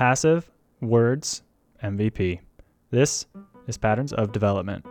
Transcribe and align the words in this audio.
Passive 0.00 0.50
Words 0.80 1.42
MVP. 1.84 2.40
This 2.90 3.26
is 3.66 3.76
Patterns 3.76 4.14
of 4.14 4.32
Development. 4.32 4.82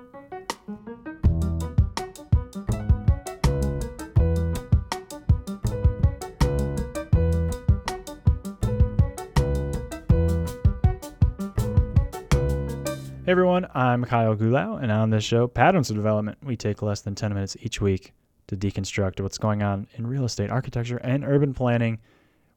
Hey 13.26 13.32
everyone, 13.32 13.66
I'm 13.74 14.06
Kyle 14.06 14.36
Gulau, 14.36 14.80
and 14.80 14.92
on 14.92 15.10
this 15.10 15.24
show, 15.24 15.48
Patterns 15.48 15.90
of 15.90 15.96
Development, 15.96 16.38
we 16.44 16.56
take 16.56 16.84
less 16.84 17.02
than 17.02 17.16
10 17.16 17.34
minutes 17.34 17.58
each 17.62 17.82
week 17.82 18.14
to 18.46 18.56
deconstruct 18.56 19.20
what's 19.22 19.40
going 19.40 19.64
on 19.64 19.88
in 19.96 20.06
real 20.06 20.26
estate, 20.26 20.52
architecture, 20.52 20.98
and 20.98 21.26
urban 21.26 21.56
planning. 21.56 21.98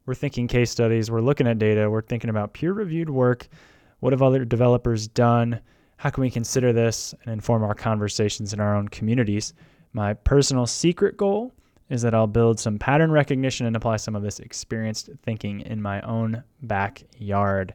We're 0.05 0.15
thinking 0.15 0.47
case 0.47 0.69
studies, 0.69 1.09
we're 1.09 1.21
looking 1.21 1.47
at 1.47 1.59
data, 1.59 1.89
we're 1.89 2.01
thinking 2.01 2.29
about 2.29 2.53
peer 2.53 2.73
reviewed 2.73 3.09
work. 3.09 3.47
What 4.01 4.11
have 4.11 4.21
other 4.21 4.43
developers 4.43 5.07
done? 5.07 5.61
How 5.95 6.09
can 6.09 6.21
we 6.21 6.29
consider 6.29 6.73
this 6.73 7.15
and 7.23 7.31
inform 7.31 7.63
our 7.63 7.73
conversations 7.73 8.51
in 8.51 8.59
our 8.59 8.75
own 8.75 8.89
communities? 8.89 9.53
My 9.93 10.13
personal 10.13 10.67
secret 10.67 11.15
goal 11.15 11.53
is 11.89 12.01
that 12.01 12.13
I'll 12.13 12.27
build 12.27 12.59
some 12.59 12.77
pattern 12.77 13.11
recognition 13.11 13.65
and 13.65 13.77
apply 13.77 13.95
some 13.95 14.15
of 14.15 14.23
this 14.23 14.39
experienced 14.39 15.09
thinking 15.21 15.61
in 15.61 15.81
my 15.81 16.01
own 16.01 16.43
backyard. 16.63 17.73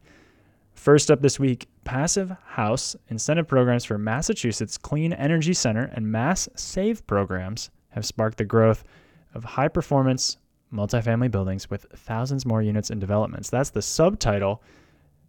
First 0.74 1.10
up 1.10 1.22
this 1.22 1.40
week, 1.40 1.66
Passive 1.84 2.36
House 2.44 2.94
incentive 3.08 3.48
programs 3.48 3.86
for 3.86 3.96
Massachusetts 3.96 4.76
Clean 4.76 5.14
Energy 5.14 5.54
Center 5.54 5.90
and 5.94 6.12
Mass 6.12 6.46
Save 6.56 7.06
programs 7.06 7.70
have 7.90 8.04
sparked 8.04 8.36
the 8.36 8.44
growth 8.44 8.84
of 9.32 9.44
high 9.44 9.68
performance 9.68 10.36
multifamily 10.72 11.30
buildings 11.30 11.70
with 11.70 11.86
thousands 11.94 12.44
more 12.44 12.62
units 12.62 12.90
and 12.90 13.00
developments. 13.00 13.50
That's 13.50 13.70
the 13.70 13.82
subtitle 13.82 14.62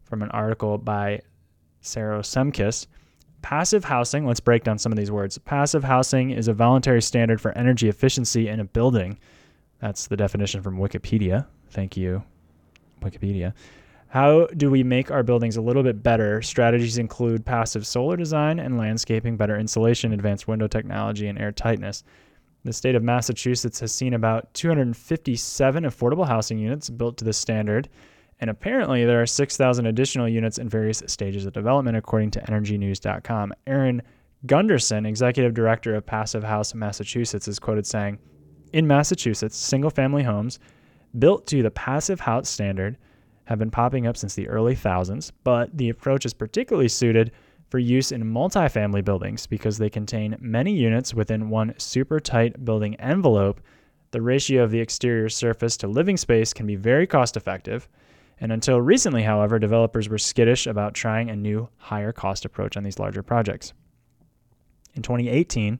from 0.03 0.21
an 0.21 0.29
article 0.31 0.77
by 0.77 1.21
Sarah 1.81 2.19
Shemkus. 2.19 2.87
Passive 3.41 3.85
housing, 3.85 4.25
let's 4.25 4.41
break 4.41 4.63
down 4.63 4.77
some 4.77 4.91
of 4.91 4.97
these 4.97 5.11
words. 5.11 5.37
Passive 5.37 5.83
housing 5.83 6.31
is 6.31 6.47
a 6.47 6.53
voluntary 6.53 7.01
standard 7.01 7.39
for 7.39 7.57
energy 7.57 7.87
efficiency 7.87 8.49
in 8.49 8.59
a 8.59 8.65
building. 8.65 9.17
That's 9.79 10.07
the 10.07 10.17
definition 10.17 10.61
from 10.61 10.77
Wikipedia. 10.77 11.47
Thank 11.69 11.95
you, 11.95 12.23
Wikipedia. 13.01 13.53
How 14.09 14.47
do 14.47 14.69
we 14.71 14.83
make 14.83 15.11
our 15.11 15.23
buildings 15.23 15.55
a 15.55 15.61
little 15.61 15.83
bit 15.83 16.01
better? 16.01 16.41
Strategies 16.41 16.97
include 16.97 17.45
passive 17.45 17.85
solar 17.85 18.17
design 18.17 18.59
and 18.59 18.77
landscaping, 18.77 19.37
better 19.37 19.57
insulation, 19.57 20.11
advanced 20.11 20.47
window 20.47 20.67
technology, 20.67 21.27
and 21.27 21.39
air 21.39 21.51
tightness. 21.51 22.03
The 22.65 22.73
state 22.73 22.95
of 22.95 23.03
Massachusetts 23.03 23.79
has 23.79 23.93
seen 23.93 24.13
about 24.13 24.53
257 24.53 25.83
affordable 25.83 26.27
housing 26.27 26.59
units 26.59 26.89
built 26.89 27.17
to 27.17 27.25
the 27.25 27.33
standard, 27.33 27.87
and 28.41 28.49
apparently 28.49 29.05
there 29.05 29.21
are 29.21 29.25
6,000 29.25 29.85
additional 29.85 30.27
units 30.27 30.57
in 30.57 30.67
various 30.67 31.01
stages 31.07 31.45
of 31.45 31.53
development, 31.53 31.97
according 31.97 32.31
to 32.31 32.41
EnergyNews.com. 32.41 33.53
Aaron 33.65 34.01
Gunderson, 34.45 35.05
executive 35.05 35.53
director 35.53 35.95
of 35.95 36.05
Passive 36.05 36.43
House 36.43 36.73
Massachusetts, 36.73 37.47
is 37.47 37.59
quoted 37.59 37.87
saying, 37.87 38.19
In 38.73 38.87
Massachusetts, 38.87 39.57
single 39.57 39.89
family 39.89 40.23
homes 40.23 40.59
built 41.17 41.47
to 41.47 41.63
the 41.63 41.71
Passive 41.71 42.19
House 42.19 42.49
standard 42.49 42.97
have 43.45 43.59
been 43.59 43.71
popping 43.71 44.05
up 44.05 44.15
since 44.15 44.35
the 44.35 44.47
early 44.47 44.75
thousands, 44.75 45.31
but 45.43 45.75
the 45.75 45.89
approach 45.89 46.25
is 46.25 46.33
particularly 46.33 46.87
suited 46.87 47.31
for 47.69 47.79
use 47.79 48.11
in 48.11 48.23
multifamily 48.23 49.03
buildings 49.03 49.45
because 49.45 49.77
they 49.77 49.89
contain 49.89 50.35
many 50.39 50.73
units 50.73 51.13
within 51.13 51.49
one 51.49 51.73
super 51.77 52.19
tight 52.19 52.65
building 52.65 52.95
envelope. 52.95 53.61
The 54.11 54.21
ratio 54.21 54.63
of 54.63 54.71
the 54.71 54.79
exterior 54.79 55.29
surface 55.29 55.77
to 55.77 55.87
living 55.87 56.17
space 56.17 56.53
can 56.53 56.65
be 56.65 56.75
very 56.75 57.05
cost 57.05 57.37
effective. 57.37 57.87
And 58.41 58.51
until 58.51 58.81
recently, 58.81 59.23
however, 59.23 59.59
developers 59.59 60.09
were 60.09 60.17
skittish 60.17 60.65
about 60.65 60.93
trying 60.93 61.29
a 61.29 61.35
new, 61.35 61.69
higher 61.77 62.11
cost 62.11 62.45
approach 62.45 62.75
on 62.77 62.83
these 62.83 62.99
larger 62.99 63.21
projects. 63.21 63.73
In 64.95 65.03
2018, 65.03 65.79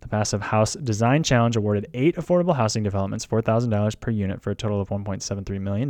the 0.00 0.08
Passive 0.08 0.42
House 0.42 0.74
Design 0.74 1.22
Challenge 1.22 1.56
awarded 1.56 1.88
eight 1.94 2.16
affordable 2.16 2.56
housing 2.56 2.82
developments 2.82 3.26
$4,000 3.26 3.98
per 4.00 4.10
unit 4.10 4.42
for 4.42 4.50
a 4.50 4.54
total 4.54 4.80
of 4.80 4.90
$1.73 4.90 5.60
million. 5.60 5.88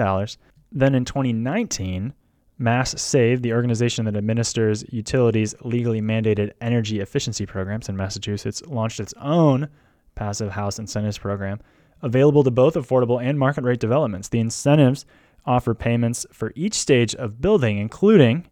Then 0.70 0.94
in 0.94 1.04
2019, 1.04 2.14
Mass 2.58 3.00
Save, 3.00 3.42
the 3.42 3.52
organization 3.52 4.04
that 4.04 4.16
administers 4.16 4.84
utilities' 4.90 5.54
legally 5.62 6.00
mandated 6.00 6.52
energy 6.60 7.00
efficiency 7.00 7.46
programs 7.46 7.88
in 7.88 7.96
Massachusetts, 7.96 8.62
launched 8.66 9.00
its 9.00 9.14
own 9.20 9.68
passive 10.14 10.52
house 10.52 10.78
incentives 10.78 11.18
program 11.18 11.60
available 12.02 12.44
to 12.44 12.50
both 12.50 12.74
affordable 12.74 13.22
and 13.22 13.38
market 13.38 13.64
rate 13.64 13.80
developments. 13.80 14.28
The 14.28 14.38
incentives 14.38 15.04
offer 15.46 15.74
payments 15.74 16.26
for 16.30 16.52
each 16.54 16.74
stage 16.74 17.14
of 17.14 17.40
building, 17.40 17.78
including 17.78 18.46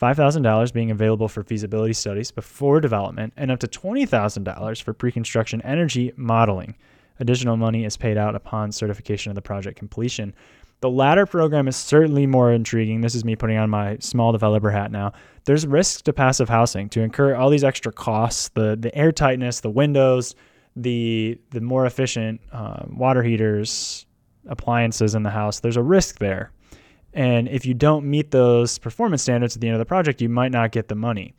$5,000 0.00 0.72
being 0.72 0.90
available 0.90 1.28
for 1.28 1.42
feasibility 1.42 1.94
studies 1.94 2.30
before 2.30 2.80
development 2.80 3.32
and 3.36 3.50
up 3.50 3.60
to 3.60 3.66
$20,000 3.66 4.82
for 4.82 4.92
pre 4.92 5.10
construction 5.10 5.62
energy 5.62 6.12
modeling. 6.16 6.76
Additional 7.18 7.56
money 7.56 7.84
is 7.84 7.96
paid 7.96 8.18
out 8.18 8.34
upon 8.34 8.72
certification 8.72 9.30
of 9.30 9.36
the 9.36 9.42
project 9.42 9.78
completion. 9.78 10.34
The 10.80 10.90
latter 10.90 11.24
program 11.24 11.68
is 11.68 11.76
certainly 11.76 12.26
more 12.26 12.52
intriguing. 12.52 13.00
This 13.00 13.14
is 13.14 13.24
me 13.24 13.34
putting 13.34 13.56
on 13.56 13.70
my 13.70 13.96
small 14.00 14.32
developer 14.32 14.70
hat 14.70 14.92
now. 14.92 15.12
There's 15.44 15.66
risks 15.66 16.02
to 16.02 16.12
passive 16.12 16.48
housing 16.48 16.90
to 16.90 17.00
incur 17.00 17.34
all 17.34 17.48
these 17.48 17.64
extra 17.64 17.92
costs, 17.92 18.50
the 18.50 18.76
the 18.76 18.94
air 18.94 19.10
tightness, 19.10 19.60
the 19.60 19.70
windows, 19.70 20.34
the 20.74 21.40
the 21.50 21.62
more 21.62 21.86
efficient 21.86 22.42
uh, 22.52 22.84
water 22.88 23.22
heaters, 23.22 24.04
appliances 24.48 25.14
in 25.14 25.22
the 25.22 25.30
house. 25.30 25.60
There's 25.60 25.78
a 25.78 25.82
risk 25.82 26.18
there, 26.18 26.52
and 27.14 27.48
if 27.48 27.64
you 27.64 27.72
don't 27.72 28.04
meet 28.04 28.30
those 28.30 28.78
performance 28.78 29.22
standards 29.22 29.56
at 29.56 29.62
the 29.62 29.68
end 29.68 29.76
of 29.76 29.80
the 29.80 29.86
project, 29.86 30.20
you 30.20 30.28
might 30.28 30.52
not 30.52 30.72
get 30.72 30.88
the 30.88 30.94
money. 30.94 31.34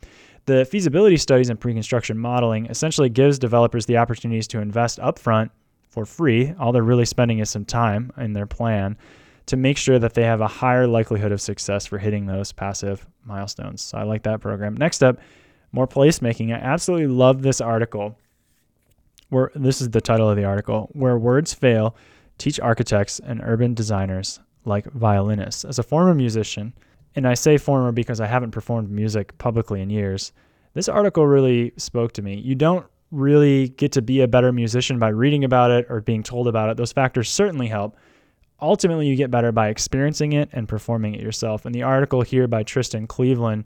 The 0.46 0.64
feasibility 0.64 1.18
studies 1.18 1.50
and 1.50 1.60
pre-construction 1.60 2.18
modeling 2.18 2.66
essentially 2.66 3.10
gives 3.10 3.38
developers 3.38 3.86
the 3.86 3.98
opportunities 3.98 4.48
to 4.48 4.60
invest 4.60 4.98
upfront 4.98 5.50
for 5.88 6.06
free. 6.06 6.54
All 6.58 6.72
they're 6.72 6.82
really 6.82 7.04
spending 7.04 7.38
is 7.38 7.50
some 7.50 7.66
time 7.66 8.10
in 8.16 8.32
their 8.32 8.46
plan 8.46 8.96
to 9.48 9.56
make 9.56 9.76
sure 9.76 9.98
that 9.98 10.14
they 10.14 10.22
have 10.22 10.40
a 10.40 10.46
higher 10.46 10.86
likelihood 10.86 11.32
of 11.32 11.40
success 11.40 11.86
for 11.86 11.98
hitting 11.98 12.26
those 12.26 12.52
passive 12.52 13.06
milestones. 13.24 13.82
So 13.82 13.98
I 13.98 14.04
like 14.04 14.22
that 14.22 14.40
program. 14.40 14.74
Next 14.74 15.02
up, 15.02 15.18
more 15.72 15.86
placemaking. 15.86 16.54
I 16.54 16.58
absolutely 16.58 17.08
love 17.08 17.42
this 17.42 17.60
article. 17.60 18.16
Where 19.30 19.50
this 19.54 19.82
is 19.82 19.90
the 19.90 20.00
title 20.00 20.30
of 20.30 20.36
the 20.36 20.44
article, 20.44 20.88
where 20.92 21.18
words 21.18 21.52
fail, 21.52 21.94
teach 22.38 22.58
architects 22.60 23.18
and 23.18 23.42
urban 23.44 23.74
designers 23.74 24.40
like 24.64 24.90
violinists. 24.92 25.66
As 25.66 25.78
a 25.78 25.82
former 25.82 26.14
musician, 26.14 26.72
and 27.14 27.28
I 27.28 27.34
say 27.34 27.58
former 27.58 27.92
because 27.92 28.20
I 28.20 28.26
haven't 28.26 28.52
performed 28.52 28.90
music 28.90 29.36
publicly 29.36 29.82
in 29.82 29.90
years, 29.90 30.32
this 30.72 30.88
article 30.88 31.26
really 31.26 31.72
spoke 31.76 32.12
to 32.12 32.22
me. 32.22 32.36
You 32.36 32.54
don't 32.54 32.86
really 33.10 33.68
get 33.70 33.92
to 33.92 34.02
be 34.02 34.20
a 34.20 34.28
better 34.28 34.52
musician 34.52 34.98
by 34.98 35.08
reading 35.08 35.44
about 35.44 35.70
it 35.70 35.86
or 35.90 36.00
being 36.00 36.22
told 36.22 36.48
about 36.48 36.70
it. 36.70 36.76
Those 36.76 36.92
factors 36.92 37.28
certainly 37.28 37.66
help, 37.66 37.96
ultimately 38.60 39.06
you 39.06 39.16
get 39.16 39.30
better 39.30 39.52
by 39.52 39.68
experiencing 39.68 40.32
it 40.32 40.48
and 40.52 40.68
performing 40.68 41.14
it 41.14 41.20
yourself. 41.20 41.64
And 41.64 41.74
the 41.74 41.82
article 41.82 42.22
here 42.22 42.48
by 42.48 42.62
Tristan 42.62 43.06
Cleveland 43.06 43.64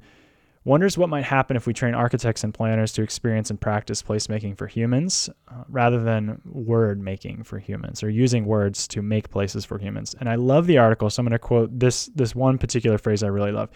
wonders 0.65 0.97
what 0.97 1.09
might 1.09 1.25
happen 1.25 1.57
if 1.57 1.67
we 1.67 1.73
train 1.73 1.95
architects 1.95 2.45
and 2.45 2.55
planners 2.55 2.93
to 2.93 3.03
experience 3.03 3.51
and 3.51 3.61
practice 3.61 4.03
placemaking 4.03 4.57
for 4.57 4.67
humans 4.67 5.29
uh, 5.49 5.65
rather 5.69 6.03
than 6.03 6.41
word 6.45 7.01
making 7.01 7.43
for 7.43 7.59
humans 7.59 8.03
or 8.03 8.11
using 8.11 8.45
words 8.45 8.87
to 8.87 9.03
make 9.03 9.31
places 9.31 9.65
for 9.65 9.79
humans. 9.79 10.15
And 10.21 10.29
I 10.29 10.37
love 10.37 10.67
the 10.67 10.79
article, 10.79 11.11
so 11.11 11.21
I'm 11.21 11.27
going 11.27 11.33
to 11.33 11.39
quote 11.39 11.79
this 11.79 12.07
this 12.15 12.35
one 12.35 12.59
particular 12.59 12.99
phrase 12.99 13.23
I 13.23 13.29
really 13.29 13.53
love. 13.53 13.71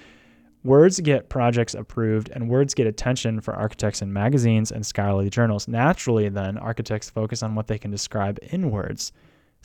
Words 0.64 0.98
get 1.00 1.28
projects 1.28 1.74
approved 1.74 2.28
and 2.30 2.48
words 2.48 2.74
get 2.74 2.88
attention 2.88 3.40
for 3.40 3.54
architects 3.54 4.02
in 4.02 4.12
magazines 4.12 4.72
and 4.72 4.84
scholarly 4.84 5.30
journals. 5.30 5.68
Naturally, 5.68 6.28
then, 6.28 6.58
architects 6.58 7.08
focus 7.08 7.44
on 7.44 7.54
what 7.54 7.68
they 7.68 7.78
can 7.78 7.92
describe 7.92 8.38
in 8.42 8.70
words. 8.72 9.12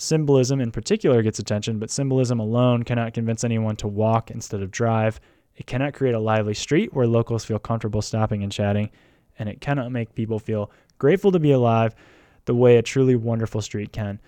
Symbolism 0.01 0.59
in 0.59 0.71
particular 0.71 1.21
gets 1.21 1.37
attention, 1.37 1.77
but 1.77 1.91
symbolism 1.91 2.39
alone 2.39 2.81
cannot 2.81 3.13
convince 3.13 3.43
anyone 3.43 3.75
to 3.75 3.87
walk 3.87 4.31
instead 4.31 4.63
of 4.63 4.71
drive. 4.71 5.19
It 5.55 5.67
cannot 5.67 5.93
create 5.93 6.15
a 6.15 6.19
lively 6.19 6.55
street 6.55 6.91
where 6.91 7.05
locals 7.05 7.45
feel 7.45 7.59
comfortable 7.59 8.01
stopping 8.01 8.41
and 8.41 8.51
chatting, 8.51 8.89
and 9.37 9.47
it 9.47 9.61
cannot 9.61 9.91
make 9.91 10.15
people 10.15 10.39
feel 10.39 10.71
grateful 10.97 11.31
to 11.31 11.39
be 11.39 11.51
alive 11.51 11.93
the 12.45 12.55
way 12.55 12.77
a 12.77 12.81
truly 12.81 13.15
wonderful 13.15 13.61
street 13.61 13.93
can. 13.93 14.19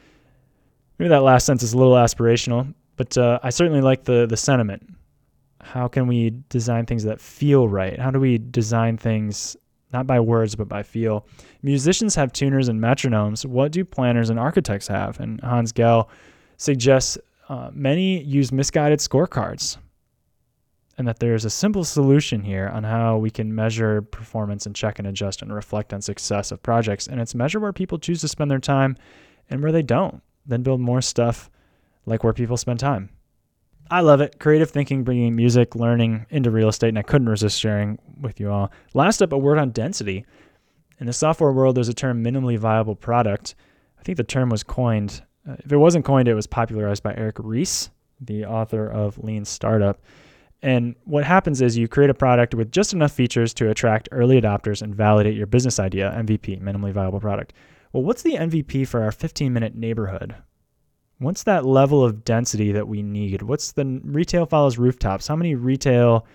Maybe 0.99 1.09
that 1.09 1.23
last 1.23 1.47
sentence 1.47 1.63
is 1.63 1.73
a 1.73 1.77
little 1.79 1.95
aspirational, 1.95 2.71
but 2.95 3.17
uh, 3.17 3.39
I 3.41 3.49
certainly 3.49 3.81
like 3.81 4.03
the 4.03 4.27
the 4.27 4.37
sentiment. 4.37 4.87
How 5.59 5.87
can 5.87 6.05
we 6.05 6.35
design 6.49 6.85
things 6.85 7.03
that 7.05 7.19
feel 7.19 7.67
right? 7.67 7.99
How 7.99 8.11
do 8.11 8.19
we 8.19 8.37
design 8.37 8.97
things 8.97 9.57
not 9.93 10.07
by 10.07 10.19
words, 10.19 10.55
but 10.55 10.67
by 10.67 10.83
feel. 10.83 11.25
Musicians 11.61 12.15
have 12.15 12.33
tuners 12.33 12.67
and 12.67 12.81
metronomes. 12.81 13.45
What 13.45 13.71
do 13.71 13.85
planners 13.85 14.29
and 14.29 14.39
architects 14.39 14.87
have? 14.87 15.19
And 15.19 15.39
Hans 15.41 15.71
Gehl 15.71 16.07
suggests 16.57 17.17
uh, 17.49 17.69
many 17.73 18.23
use 18.23 18.51
misguided 18.51 18.99
scorecards, 18.99 19.77
and 20.97 21.07
that 21.07 21.19
there's 21.19 21.45
a 21.45 21.49
simple 21.49 21.83
solution 21.83 22.41
here 22.41 22.69
on 22.69 22.83
how 22.83 23.17
we 23.17 23.29
can 23.29 23.53
measure 23.53 24.01
performance 24.01 24.65
and 24.65 24.75
check 24.75 24.99
and 24.99 25.07
adjust 25.07 25.41
and 25.41 25.53
reflect 25.53 25.93
on 25.93 26.01
success 26.01 26.51
of 26.51 26.61
projects. 26.63 27.07
And 27.07 27.19
it's 27.19 27.35
measure 27.35 27.59
where 27.59 27.73
people 27.73 27.99
choose 27.99 28.21
to 28.21 28.27
spend 28.27 28.49
their 28.51 28.59
time 28.59 28.97
and 29.49 29.61
where 29.61 29.71
they 29.71 29.81
don't, 29.81 30.21
then 30.45 30.63
build 30.63 30.79
more 30.79 31.01
stuff 31.01 31.49
like 32.05 32.23
where 32.23 32.33
people 32.33 32.57
spend 32.57 32.79
time. 32.79 33.09
I 33.93 33.99
love 33.99 34.21
it. 34.21 34.39
Creative 34.39 34.71
thinking, 34.71 35.03
bringing 35.03 35.35
music, 35.35 35.75
learning 35.75 36.25
into 36.31 36.49
real 36.49 36.67
estate, 36.67 36.87
and 36.87 36.97
I 36.97 37.03
couldn't 37.03 37.29
resist 37.29 37.59
sharing 37.59 37.99
with 38.19 38.39
you 38.39 38.49
all. 38.49 38.71
Last 38.95 39.21
up, 39.21 39.31
a 39.31 39.37
word 39.37 39.59
on 39.59 39.69
density. 39.69 40.25
In 40.99 41.05
the 41.05 41.13
software 41.13 41.51
world, 41.51 41.75
there's 41.75 41.89
a 41.89 41.93
term 41.93 42.23
minimally 42.23 42.57
viable 42.57 42.95
product. 42.95 43.53
I 43.99 44.01
think 44.01 44.17
the 44.17 44.23
term 44.23 44.49
was 44.49 44.63
coined. 44.63 45.21
Uh, 45.47 45.57
if 45.59 45.71
it 45.71 45.77
wasn't 45.77 46.05
coined, 46.05 46.27
it 46.27 46.33
was 46.33 46.47
popularized 46.47 47.03
by 47.03 47.13
Eric 47.13 47.35
Ries, 47.37 47.91
the 48.19 48.45
author 48.45 48.89
of 48.89 49.19
Lean 49.19 49.45
Startup. 49.45 50.01
And 50.63 50.95
what 51.03 51.23
happens 51.23 51.61
is 51.61 51.77
you 51.77 51.87
create 51.87 52.09
a 52.09 52.15
product 52.15 52.55
with 52.55 52.71
just 52.71 52.93
enough 52.93 53.11
features 53.11 53.53
to 53.53 53.69
attract 53.69 54.09
early 54.11 54.41
adopters 54.41 54.81
and 54.81 54.95
validate 54.95 55.35
your 55.35 55.45
business 55.45 55.79
idea, 55.79 56.11
MVP, 56.17 56.59
minimally 56.63 56.93
viable 56.93 57.19
product. 57.19 57.53
Well, 57.91 58.01
what's 58.01 58.23
the 58.23 58.37
MVP 58.37 58.87
for 58.87 59.03
our 59.03 59.11
15 59.11 59.53
minute 59.53 59.75
neighborhood? 59.75 60.33
What's 61.19 61.43
that 61.43 61.65
level 61.65 62.03
of 62.03 62.25
density 62.25 62.71
that 62.71 62.87
we 62.87 63.01
need? 63.01 63.41
What's 63.41 63.71
the 63.71 64.01
retail 64.03 64.45
follows 64.45 64.77
rooftops? 64.77 65.27
How 65.27 65.35
many 65.35 65.55
retail 65.55 66.25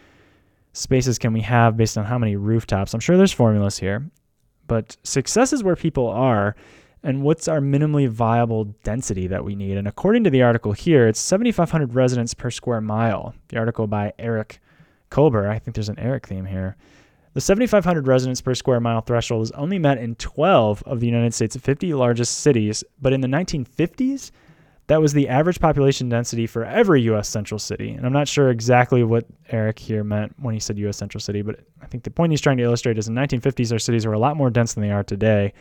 spaces 0.73 1.19
can 1.19 1.33
we 1.33 1.41
have 1.43 1.77
based 1.77 1.99
on 1.99 2.05
how 2.05 2.19
many 2.19 2.37
rooftops? 2.37 2.95
I'm 2.95 3.01
sure 3.01 3.17
there's 3.17 3.33
formulas 3.33 3.79
here, 3.79 4.09
but 4.67 4.97
success 5.03 5.53
is 5.53 5.63
where 5.63 5.77
people 5.77 6.07
are. 6.09 6.57
And 7.03 7.23
what's 7.23 7.47
our 7.47 7.61
minimally 7.61 8.09
viable 8.09 8.65
density 8.83 9.29
that 9.29 9.45
we 9.45 9.55
need? 9.55 9.77
And 9.77 9.87
according 9.87 10.25
to 10.25 10.31
the 10.31 10.43
article 10.43 10.73
here, 10.73 11.07
it's 11.07 11.21
7,500 11.21 11.95
residents 11.95 12.35
per 12.35 12.51
square 12.51 12.81
mile. 12.81 13.35
The 13.49 13.59
article 13.59 13.87
by 13.87 14.13
Eric 14.19 14.61
Kober. 15.11 15.49
I 15.49 15.59
think 15.59 15.75
there's 15.75 15.89
an 15.89 15.99
Eric 15.99 16.27
theme 16.27 16.47
here. 16.47 16.77
The 17.35 17.41
7,500 17.41 18.09
residents 18.09 18.41
per 18.41 18.55
square 18.55 18.81
mile 18.81 19.01
threshold 19.01 19.45
is 19.45 19.53
only 19.53 19.79
met 19.79 19.99
in 19.99 20.17
12 20.17 20.83
of 20.85 20.99
the 20.99 21.07
United 21.07 21.35
States' 21.35 21.57
50 21.57 21.95
largest 21.95 22.39
cities, 22.39 22.83
but 23.01 23.13
in 23.13 23.21
the 23.21 23.29
1950s, 23.29 24.33
that 24.89 25.03
was 25.03 25.13
the 25.13 25.29
average 25.29 25.61
population 25.61 26.09
density 26.09 26.47
for 26.47 26.65
every 26.65 27.03
U.S. 27.03 27.29
central 27.29 27.59
city. 27.59 27.91
And 27.91 28.07
I'm 28.07 28.13
not 28.13 28.27
sure 28.27 28.51
exactly 28.51 29.05
what 29.05 29.27
Eric 29.51 29.79
here 29.79 30.03
meant 30.03 30.35
when 30.41 30.55
he 30.55 30.61
said 30.61 30.79
U.S. 30.79 30.97
central 30.97 31.21
city, 31.21 31.43
but 31.43 31.61
I 31.83 31.87
think 31.87 32.05
the 32.05 32.11
point 32.11 32.33
he's 32.33 32.41
trying 32.41 32.57
to 32.57 32.63
illustrate 32.63 32.99
is 32.99 33.07
in 33.07 33.15
the 33.15 33.21
1950s, 33.21 33.71
our 33.71 33.79
cities 33.79 34.07
were 34.07 34.15
a 34.15 34.19
lot 34.19 34.37
more 34.37 34.49
dense 34.49 34.73
than 34.73 34.83
they 34.83 34.91
are 34.91 35.05
today. 35.05 35.53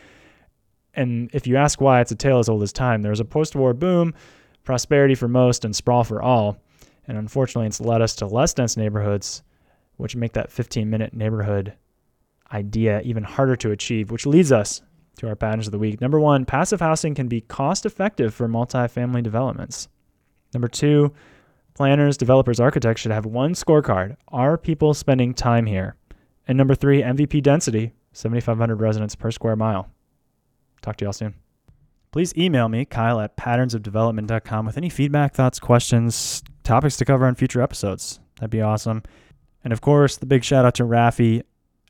And 0.94 1.30
if 1.34 1.46
you 1.46 1.56
ask 1.56 1.78
why, 1.78 2.00
it's 2.00 2.10
a 2.10 2.16
tale 2.16 2.38
as 2.38 2.48
old 2.48 2.62
as 2.62 2.72
time. 2.72 3.02
There 3.02 3.10
was 3.10 3.20
a 3.20 3.24
post 3.24 3.54
war 3.54 3.74
boom, 3.74 4.14
prosperity 4.64 5.14
for 5.14 5.28
most, 5.28 5.64
and 5.64 5.76
sprawl 5.76 6.04
for 6.04 6.22
all. 6.22 6.56
And 7.06 7.18
unfortunately, 7.18 7.66
it's 7.66 7.82
led 7.82 8.00
us 8.00 8.16
to 8.16 8.26
less 8.26 8.54
dense 8.54 8.78
neighborhoods, 8.78 9.42
which 9.98 10.16
make 10.16 10.32
that 10.32 10.50
15 10.50 10.88
minute 10.88 11.12
neighborhood 11.12 11.74
idea 12.50 13.02
even 13.02 13.24
harder 13.24 13.56
to 13.56 13.72
achieve, 13.72 14.10
which 14.10 14.24
leads 14.24 14.52
us 14.52 14.80
to 15.18 15.28
our 15.28 15.36
patterns 15.36 15.66
of 15.66 15.72
the 15.72 15.78
week. 15.78 16.00
Number 16.00 16.18
one, 16.18 16.44
passive 16.44 16.80
housing 16.80 17.14
can 17.14 17.28
be 17.28 17.40
cost 17.42 17.86
effective 17.86 18.34
for 18.34 18.48
multifamily 18.48 19.22
developments. 19.22 19.88
Number 20.54 20.68
two, 20.68 21.12
planners, 21.74 22.16
developers, 22.16 22.60
architects 22.60 23.02
should 23.02 23.12
have 23.12 23.26
one 23.26 23.54
scorecard. 23.54 24.16
Are 24.28 24.56
people 24.56 24.94
spending 24.94 25.34
time 25.34 25.66
here? 25.66 25.96
And 26.46 26.56
number 26.56 26.74
three, 26.74 27.02
MVP 27.02 27.42
density, 27.42 27.92
7,500 28.12 28.80
residents 28.80 29.14
per 29.14 29.30
square 29.30 29.56
mile. 29.56 29.90
Talk 30.80 30.96
to 30.96 31.04
y'all 31.04 31.12
soon. 31.12 31.34
Please 32.10 32.34
email 32.36 32.68
me, 32.68 32.84
Kyle 32.84 33.20
at 33.20 33.36
patternsofdevelopment.com, 33.36 34.64
with 34.64 34.78
any 34.78 34.88
feedback, 34.88 35.34
thoughts, 35.34 35.58
questions, 35.60 36.42
topics 36.64 36.96
to 36.96 37.04
cover 37.04 37.26
on 37.26 37.34
future 37.34 37.60
episodes. 37.60 38.18
That'd 38.36 38.50
be 38.50 38.62
awesome. 38.62 39.02
And 39.62 39.72
of 39.72 39.80
course, 39.80 40.16
the 40.16 40.26
big 40.26 40.44
shout 40.44 40.64
out 40.64 40.74
to 40.76 40.84
Rafi 40.84 41.42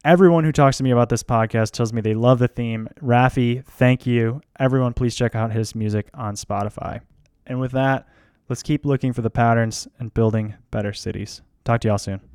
Everyone 0.05 0.45
who 0.45 0.53
talks 0.53 0.77
to 0.77 0.85
me 0.85 0.93
about 0.93 1.09
this 1.09 1.25
podcast 1.25 1.73
tells 1.73 1.93
me 1.93 2.01
they 2.01 2.15
love 2.15 2.39
the 2.39 2.47
theme. 2.47 2.89
Rafi, 3.03 3.65
thank 3.65 4.07
you. 4.07 4.41
Everyone, 4.59 4.95
please 4.95 5.17
check 5.17 5.35
out 5.35 5.51
his 5.51 5.75
music 5.75 6.09
on 6.15 6.37
Spotify. 6.37 7.01
And 7.47 7.59
with 7.59 7.73
that, 7.73 8.07
let's 8.49 8.63
keep 8.63 8.87
looking 8.87 9.13
for 9.13 9.23
the 9.23 9.31
patterns 9.31 9.89
and 9.99 10.15
building 10.15 10.55
better 10.71 10.93
cities. 10.93 11.43
Talk 11.65 11.81
to 11.81 11.89
y'all 11.89 11.99
soon. 11.99 12.28